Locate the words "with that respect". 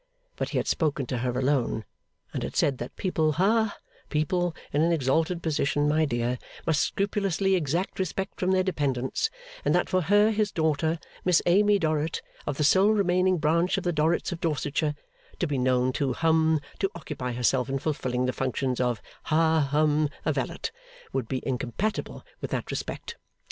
22.41-23.17